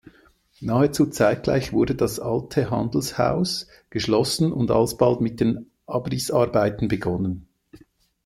Nahezu 0.61 1.05
zeitgleich 1.11 1.73
wurde 1.73 1.93
das 1.93 2.19
alte 2.19 2.71
Handelshaus 2.71 3.67
geschlossen 3.91 4.51
und 4.51 4.71
alsbald 4.71 5.21
mit 5.21 5.39
den 5.39 5.69
Abrissarbeiten 5.85 6.87
begonnen. 6.87 7.47